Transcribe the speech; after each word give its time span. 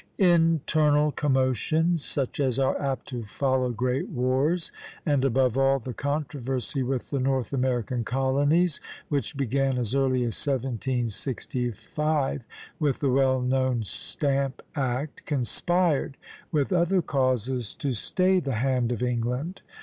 Internal 0.17 1.11
commotions, 1.11 2.03
such 2.03 2.39
as 2.39 2.57
are 2.57 2.75
apt 2.81 3.05
to 3.09 3.21
follow 3.23 3.69
great 3.69 4.09
wars, 4.09 4.71
and 5.05 5.23
above 5.23 5.59
all 5.59 5.77
the 5.77 5.93
controversy 5.93 6.81
with 6.81 7.11
the 7.11 7.19
North 7.19 7.53
American 7.53 8.03
colonies, 8.03 8.81
which 9.09 9.37
began 9.37 9.77
as 9.77 9.93
early 9.93 10.23
as 10.23 10.33
1765 10.43 12.43
with 12.79 12.97
the 12.97 13.11
well 13.11 13.41
known 13.41 13.83
Stamp 13.83 14.63
Act, 14.75 15.23
conspired 15.27 16.17
with 16.51 16.73
other 16.73 17.03
causes 17.03 17.75
to 17.75 17.93
stay 17.93 18.39
the 18.39 18.55
hand 18.55 18.91
of 18.91 19.03
England. 19.03 19.61